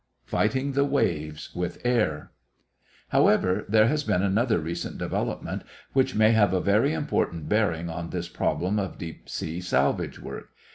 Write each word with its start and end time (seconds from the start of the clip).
FIGHTING 0.25 0.71
THE 0.71 0.83
WAVES 0.83 1.53
WITH 1.53 1.77
AIR 1.85 2.31
However, 3.09 3.65
there 3.69 3.85
has 3.85 4.03
been 4.03 4.23
another 4.23 4.57
recent 4.57 4.97
development 4.97 5.61
which 5.93 6.15
may 6.15 6.31
have 6.31 6.53
a 6.53 6.59
very 6.59 6.91
important 6.91 7.47
bearing 7.47 7.87
on 7.87 8.09
this 8.09 8.27
problem 8.27 8.79
of 8.79 8.97
deep 8.97 9.29
sea 9.29 9.61
salvage 9.61 10.17
work. 10.17 10.49